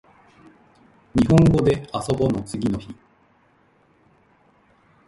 [1.13, 2.89] にほんごであそぼの次の日